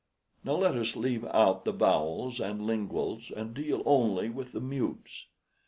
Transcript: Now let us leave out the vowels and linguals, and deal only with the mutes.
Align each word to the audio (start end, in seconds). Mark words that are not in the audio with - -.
Now 0.43 0.55
let 0.55 0.73
us 0.73 0.95
leave 0.95 1.25
out 1.25 1.63
the 1.63 1.71
vowels 1.71 2.39
and 2.39 2.61
linguals, 2.65 3.29
and 3.29 3.53
deal 3.53 3.83
only 3.85 4.29
with 4.31 4.51
the 4.51 4.59
mutes. 4.59 5.27